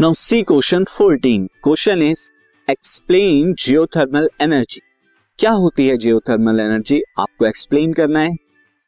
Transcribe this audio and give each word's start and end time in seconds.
Now 0.00 0.12
see 0.12 0.42
question 0.42 0.84
14 0.84 1.46
question 1.62 2.02
is 2.02 2.20
explain 2.70 3.52
geothermal 3.54 4.28
energy 4.42 4.80
क्या 5.38 5.50
होती 5.50 5.86
है 5.88 5.96
जियोथर्मल 5.96 6.60
एनर्जी 6.60 7.00
आपको 7.18 7.46
एक्सप्लेन 7.46 7.92
करना 7.92 8.20
है। 8.20 8.34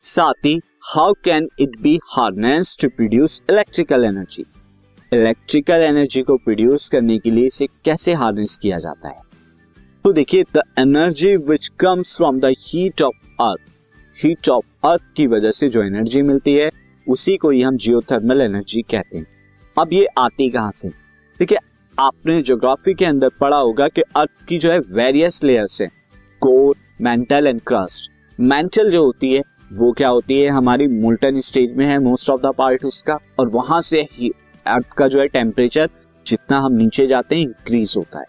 साथ 0.03 0.47
ही 0.47 0.61
how 0.95 1.13
can 1.25 1.49
it 1.61 1.79
be 1.81 2.01
harness 2.05 2.77
to 2.81 2.89
produce 2.89 3.43
electrical 3.51 4.05
energy 4.05 4.45
electrical 5.13 5.83
energy 5.83 6.23
को 6.23 6.37
प्रोड्यूस 6.37 6.89
करने 6.89 7.19
के 7.19 7.31
लिए 7.31 7.47
इसे 7.47 7.67
कैसे 7.85 8.15
हार्नेस 8.15 8.59
किया 8.63 8.79
जाता 8.79 9.09
है? 9.09 9.23
तो 10.05 10.13
देखिए 10.13 10.45
the 10.55 10.63
energy 10.79 11.37
which 11.37 11.69
comes 11.69 12.17
from 12.17 12.41
the 12.41 12.55
heat 12.59 13.03
of 13.03 13.43
earth 13.43 14.25
heat 14.25 14.49
of 14.49 14.87
earth 14.87 15.03
की 15.17 15.27
वजह 15.27 15.51
से 15.51 15.69
जो 15.69 15.83
एनर्जी 15.83 16.23
मिलती 16.23 16.55
है, 16.55 16.71
उसी 17.09 17.37
को 17.37 17.51
ही 17.51 17.63
हम 17.63 17.77
जियोथर्मल 17.77 18.41
एनर्जी 18.41 18.83
कहते 18.83 19.19
हैं। 19.19 19.36
अब 19.79 19.93
ये 19.93 20.07
आती 20.19 20.49
कहाँ 20.49 20.73
से? 20.73 20.89
देखिए, 21.39 21.59
आपने 21.99 22.43
ज्योग्राफी 22.43 22.95
के 22.95 23.05
अंदर 23.05 23.29
पढ़ा 23.29 23.57
होगा 23.57 23.89
कि 23.89 24.01
अर्थ 24.01 24.47
की 24.49 24.59
जो 24.59 24.71
है 24.71 24.79
वेरियस 24.79 25.45
लेयर्स 25.45 25.83
है। 25.83 25.89
Core 26.41 26.77
mantle 27.01 27.47
and 27.47 27.61
crust 27.61 28.11
mantle 28.41 28.91
जो 28.91 29.05
होती 29.05 29.33
है, 29.33 29.43
वो 29.73 29.93
क्या 29.93 30.09
होती 30.09 30.41
है? 30.41 30.49
हमारी 30.49 30.87
मोल्टन 30.89 31.39
स्टेज 31.39 31.73
में 31.73 31.87
है 31.87 31.99
मोस्ट 31.99 32.31
ऑफ़ 32.31 32.41
द 32.41 32.47
पार्ट 32.47 32.85
उसका। 32.85 33.19
और 33.39 33.49
वहाँ 33.49 33.81
से 33.83 34.03
अर्थ 34.67 34.87
का 34.87 35.09
जो 35.09 35.21
है 35.21 35.29
टेम्परेचर 35.29 35.91
जितना 36.27 36.59
हम 36.59 36.73
नीचे 36.73 37.07
जाते 37.07 37.37
हैं 37.37 37.43
इंक्रीज 37.43 37.95
होता 37.97 38.19
है। 38.19 38.25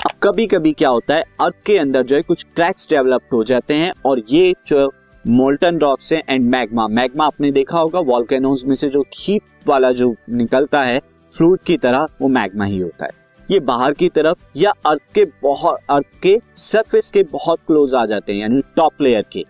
अब 0.00 0.10
कभी 0.22 0.46
कभी 0.46 0.72
क्या 0.72 0.88
होता 0.88 1.14
है? 1.14 1.24
अर्थ 1.40 1.54
के 1.66 1.78
अंदर 1.78 2.02
जो 2.02 2.16
है 2.16 2.22
कुछ 2.22 2.44
क्रैक्स 2.56 2.88
डेवलप्ड 2.90 3.34
हो 3.34 3.44
जाते 3.44 3.74
हैं 3.74 3.92
और 4.06 4.22
ये 4.30 4.54
जो 4.66 4.92
मोल्टन 5.24 5.78
रॉक 5.78 6.00
से 6.00 6.22
एंड 6.28 6.48
मैग्मा। 6.50 6.86
मैग्मा 6.88 7.24
आपने 7.24 7.50
देखा 7.52 7.78
होगा, 7.78 8.00
वॉल्केनोज 8.00 8.64
में 8.64 8.74
से 8.74 8.88
जो 8.88 9.02
खीप 9.12 9.68
वाला 9.68 9.90
जो 9.92 10.14
निकलता 10.30 10.82
है 10.82 11.00
फ्लूट 11.30 11.62
की 11.62 11.76
तरह 11.76 12.06
वो 12.20 12.28
मैग्मा 12.28 12.64
ही 12.64 12.78
होता 12.78 13.04
है। 13.04 13.10
ये 13.48 13.60
बाहर 13.60 13.92
की 13.92 14.08
तरफ़ 14.08 14.42
या 14.56 14.72
अर्थ 14.86 15.00
के 15.14 15.24
बहुत 15.42 15.78
अर्थ 15.90 16.20
के 16.22 16.38
सरफेस 16.56 17.10
के 17.10 17.22
बहुत 17.22 17.60
क्लोज 17.66 17.94
आ 17.94 18.04
जाते 18.06 18.32
हैं, 18.32 18.40
यानी 18.40 18.60
टॉप 18.76 19.02
लेयर 19.02 19.24
के। 19.32 19.44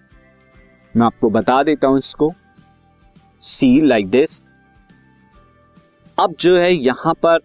मैं 0.94 1.06
आपको 1.06 1.30
बता 1.30 1.62
देता 1.62 1.88
हूँ 1.88 1.98
इसको। 1.98 2.32
See 3.42 3.80
like 3.80 4.10
this. 4.10 4.42
अब 6.18 6.34
जो 6.40 6.56
है 6.56 6.72
यहाँ 6.72 7.14
पर 7.22 7.38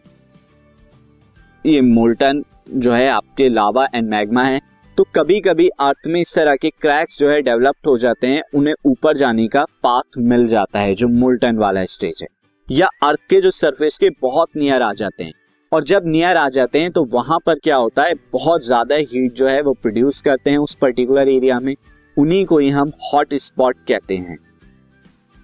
ये 1.66 1.82
मोल्टन 1.82 2.44
जो 2.72 2.94
है 2.94 3.08
आपके 3.10 3.50
लावा 3.50 3.88
एंड 3.94 4.10
मैग्मा 4.10 4.44
है। 4.44 4.62
तो 4.98 5.04
कभी 5.16 5.40
कभी 5.40 5.68
अर्थ 5.70 6.08
में 6.08 6.20
इस 6.22 6.34
तरह 6.36 6.56
के 6.56 6.70
क्रैक्स 6.82 7.18
जो 7.20 7.30
है 7.30 7.42
डेवलप्ड 7.42 7.88
हो 7.88 7.98
जाते 7.98 8.28
हैं, 8.28 8.42
उन्हें 8.56 8.74
ऊपर 8.86 9.18
जाने 9.18 9.48
का 9.48 9.64
पाथ 9.84 10.18
मिल 10.20 10.46
जाता 10.48 10.80
है, 10.80 10.94
जो 10.96 11.08
मोल्टन 11.08 11.58
वाला 11.58 11.84
स्टेज 11.86 12.22
है। 12.22 12.28
या 12.68 12.88
अर्थ 13.04 13.20
के 13.30 13.42
जो 13.42 13.52
सरफेस 13.52 13.98
के 13.98 14.10
बहुत 14.22 14.56
नियर 14.58 14.82
आ 14.82 14.92
जाते 14.94 15.24
हैं। 15.24 15.34
और 15.72 15.84
जब 15.84 16.06
नियर 16.06 16.38
आ 16.38 16.48
जाते 16.50 16.80
हैं 16.80 16.92
तो 16.92 17.04
वहाँ 17.06 17.38
पर 17.46 17.60
क्या 17.60 17.76
होता 17.76 18.04
है, 18.04 18.14
बहुत 18.34 18.66
ज़्यादा 18.66 18.96
हीट 18.96 19.34
जो 19.34 19.48
है 19.48 19.62
वो 19.62 19.74
प्रोड्यूस 19.74 20.22
करते 20.22 20.50
हैं 20.50 20.58
उस 20.58 20.76
पर्टिकुलर 20.76 21.30
एरिया 21.30 21.60
में। 21.60 21.76
उन्हीं 22.18 22.46
को 22.46 22.58
ही 22.58 22.70
हम 22.70 22.92
हॉट 23.04 23.34
स्पॉट 23.36 23.78
कहते 23.88 24.18
हैं। 24.18 24.38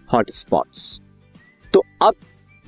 हॉट 0.10 0.30
स्पॉट्स 0.32 1.00
तो 1.74 1.84
अब 2.02 2.16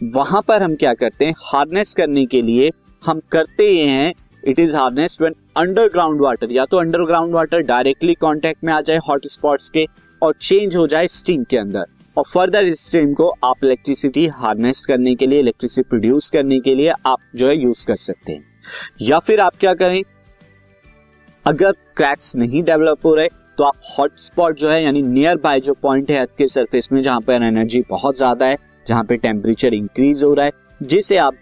वहाँ 0.02 0.42
पर 0.42 0.64
हम 0.64 0.76
क्या 0.76 0.94
करते 0.94 1.26
हैं 1.26 1.34
हार्नेस 1.44 1.94
करने 1.94 2.26
के 2.26 2.42
लिए 2.42 2.70
हम 3.04 3.22
करते 3.32 3.70
ये 3.70 3.88
हैं 3.88 4.14
it 4.46 4.60
is 4.60 4.76
harness 4.78 5.18
when 5.22 5.36
underground 5.58 6.22
water 6.22 6.52
या 6.52 6.66
तो 6.66 6.78
अंडरग्राउंड 6.78 7.34
वाटर 7.34 7.62
डायरेक्टली 7.64 8.14
कांटेक्ट 8.14 8.64
में 8.64 8.74
आ 8.74 8.80
जाए 8.82 8.98
हॉट 9.08 9.26
स्पॉट्स 9.28 9.70
के 9.70 9.86
और 10.22 10.34
चेंज 10.34 10.76
हो 10.76 10.88
जाए 10.88 11.08
स्टीम 11.10 11.44
के 11.44 11.58
अंदर। 11.58 11.86
और 12.18 12.24
फर्दर 12.26 12.66
इस 12.66 12.86
स्टीम 12.86 13.14
को 13.14 13.28
आप 13.44 13.64
इलेक्ट्रिसिटी 13.64 14.26
हार्नेस 14.34 14.82
करने 14.82 15.16
के 15.16 15.28
लिए 15.28 15.40
इलेक्ट्रिसिटी 15.40 15.90
प्रोड्यूस 15.90 16.30
करने 16.30 16.60
के 16.60 16.76
लिए 16.76 16.94
आप 17.06 17.20
जो 17.36 17.48
है 17.48 17.58
यूज़ 17.58 17.86
कर 17.86 17.96
सकते 17.98 18.32
हैं। 18.32 18.44
या 19.02 19.20
फिर 19.20 19.40
आप 19.40 19.56
क्या 19.60 19.74
करें? 19.74 20.02
अगर 21.46 21.72
क्रैक्स 21.98 22.36
नहीं 22.36 22.64
डेवलप 22.64 23.06
हो 23.06 23.16
रहे 23.16 23.28
तो 23.58 23.64
आप 23.64 23.76
हॉट 23.90 24.18
स्पॉट 24.20 24.56
जो 24.58 24.70
है, 24.70 24.84
यानी 24.84 25.02
नियर 25.02 25.38
बाय 25.38 25.60
जो 25.60 25.74
पॉइंट 25.74 26.12
है 26.12 26.18
अर्थ 26.18 26.30
के 26.38 26.48
सरफेस 26.48 26.90
में 26.92 27.02
जहाँ 27.02 27.22
पर 27.22 27.44
एनर्जी 27.44 27.82
बहुत 27.90 28.18
ज़्यादा 28.18 28.46
है, 28.46 28.58
जहाँ 28.88 29.04
पे 29.04 29.18
टेम्परेचर 29.18 29.74
इंक्रीज 29.74 30.24
हो 30.24 30.34
रहा 30.34 30.46
है, 30.46 30.52
जिसे 30.82 31.18
आप 31.18 31.36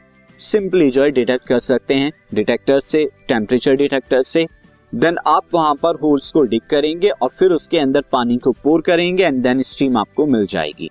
सिंपली 0.43 0.89
जो 0.91 1.03
है 1.03 1.11
डिटेक्ट 1.11 1.47
कर 1.47 1.59
सकते 1.61 1.93
हैं, 1.93 2.11
डिटेक्टर 2.33 2.79
से 2.81 3.05
टेम्परेचर 3.27 3.75
डिटेक्टर 3.75 4.23
से। 4.23 4.45
देन 4.93 5.17
आप 5.27 5.43
वहाँ 5.53 5.75
पर 5.75 5.95
होल्स 5.95 6.31
को 6.31 6.41
डिक 6.45 6.63
करेंगे 6.69 7.09
और 7.11 7.29
फिर 7.29 7.51
उसके 7.51 7.79
अंदर 7.79 8.03
पानी 8.11 8.37
को 8.37 8.51
पोर 8.53 8.81
करेंगे 8.81 9.25
एंड 9.25 9.41
देन 9.43 9.61
स्टीम 9.63 9.97
आपको 9.97 10.25
मिल 10.25 10.45
जाएगी। 10.45 10.89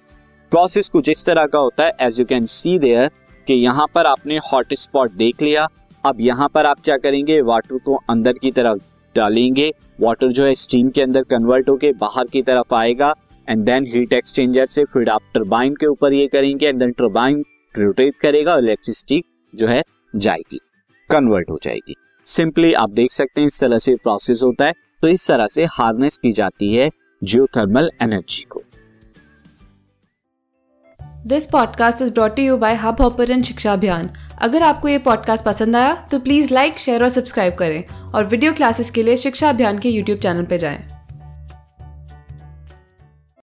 प्रोसेस 0.53 0.89
कुछ 0.89 1.09
इस 1.09 1.25
तरह 1.25 1.47
का 1.47 1.59
होता 1.59 1.85
है 1.85 1.93
as 2.01 2.21
you 2.21 2.27
can 2.27 2.47
see 2.49 2.79
there 2.79 3.11
कि 3.49 3.55
यहाँ 3.55 3.87
पर 3.95 4.07
आपने 4.07 4.39
हॉट 4.45 4.75
स्पॉट 4.75 5.13
देख 5.15 5.43
लिया। 5.43 5.67
अब 6.05 6.21
यहाँ 6.21 6.49
पर 6.55 6.67
आप 6.67 6.81
क्या 6.85 6.97
करेंगे 6.99 7.41
वाटर 7.43 7.79
को 7.79 8.01
अंदर 8.11 8.33
की 8.33 8.51
तरफ़ 8.51 8.81
डालेंगे। 9.15 9.71
वाटर 10.01 10.29
जो 10.29 10.45
है 10.45 10.55
स्टीम 10.57 10.89
के 10.89 11.03
अंदर 11.03 11.23
कन्वर्ट 11.31 11.69
होके 11.69 11.93
बाहर 11.95 12.27
की 12.27 12.43
तरफ़ 12.43 12.75
आएगा 12.75 13.15
एंड 13.49 13.65
देन 13.65 13.87
हीट 13.87 14.13
एक्सचेंजर 14.13 14.67
से 14.67 14.85
फिर 14.85 15.09
आप 15.11 15.23
टर्बाइन 15.35 15.75
के 15.75 15.87
ऊपर 15.87 16.13
ये 16.13 16.27
करेंगे 16.27 16.69
एंड 16.69 16.79
देन 16.79 16.93
टर्बाइन 16.93 17.43
रोटेट 17.75 18.15
करेगा 18.23 18.57
इलेक्ट्रिसिटी 18.57 19.23
जो 19.55 19.67
है, 19.67 19.83
जाएगी 20.17 20.61
कन्वर्ट 21.11 21.51
हो 21.51 21.59
जाएगी। 21.63 21.95
सिंपली 22.27 22.73
आप 22.73 22.91
देख 22.91 23.13
सकते 23.13 23.41
हैं, 23.41 23.49
इस 23.49 23.61
तरह 23.61 23.79
से 23.79 23.95
प्रोसेस 23.95 24.41
होता 24.45 24.65
है। 24.65 24.73
तो 25.03 25.09
इस 25.09 25.29
तरह 25.29 25.47
से 25.47 25.65
हार्नेस 25.65 26.19
की 26.19 26.33
जाती 26.33 26.75
है 26.75 26.91
जियोथर्मल 27.25 27.91
एनर्जी 28.03 28.45
को। 28.51 28.63
This 31.27 31.47
podcast 31.47 32.03
is 32.03 32.13
brought 32.13 32.39
you 32.39 32.57
by 32.57 32.75
Hub 32.75 33.01
Hopper 33.01 33.43
शिक्षा 33.43 33.73
अभियान 33.73 34.11
अगर 34.43 34.63
आपको 34.63 34.89
ये 34.89 34.99
पॉडकास्ट 34.99 35.45
पसंद 35.45 35.77
आया 35.77 36.09
तो 36.11 36.19
प्लीज़ 36.19 36.55
लाइक 36.55 36.79
शेयर 36.79 37.03
और 37.03 37.09
सब्सक्राइब 37.09 37.55
करें। 37.55 37.85
और 38.15 38.25
वीडियो 38.25 38.53
क्लासेस 38.53 38.91
के 38.91 39.03
लिए 39.03 39.17
शिक्षा 39.17 39.49
अभियान 39.49 39.79
के 39.79 39.91
यूट्यूब 39.91 40.19
चैनल 40.19 40.45
पर 40.45 40.57
जाएँ। 40.57 40.87